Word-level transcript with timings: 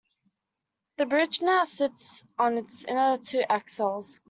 The 0.97 1.05
bridge 1.05 1.43
now 1.43 1.63
sits 1.65 2.25
on 2.39 2.57
its 2.57 2.85
inner 2.85 3.19
two 3.19 3.41
axles. 3.47 4.19